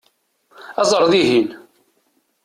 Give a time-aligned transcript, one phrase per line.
[0.81, 1.49] Aẓ ar dihin!